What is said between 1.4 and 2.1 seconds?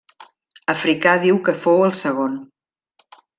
que fou el